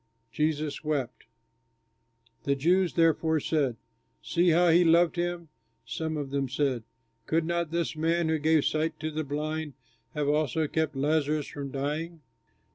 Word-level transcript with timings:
Jesus 0.31 0.83
wept. 0.83 1.25
The 2.45 2.55
Jews 2.55 2.95
therefore 2.95 3.39
said, 3.39 3.75
"See 4.23 4.49
how 4.49 4.69
he 4.69 4.83
loved 4.83 5.15
him!" 5.15 5.49
Some 5.85 6.17
of 6.17 6.31
them 6.31 6.49
said, 6.49 6.81
"Could 7.27 7.45
not 7.45 7.69
this 7.69 7.95
man 7.95 8.27
who 8.27 8.39
gave 8.39 8.65
sight 8.65 8.99
to 8.99 9.11
the 9.11 9.23
blind 9.23 9.73
have 10.15 10.27
also 10.27 10.65
kept 10.67 10.95
Lazarus 10.95 11.45
from 11.49 11.69
dying?" 11.69 12.21